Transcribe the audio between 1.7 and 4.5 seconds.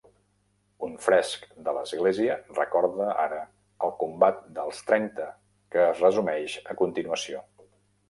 l'església recorda ara el Combat